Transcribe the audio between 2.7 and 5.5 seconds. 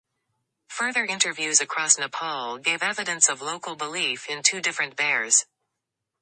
evidence of local belief in two different bears.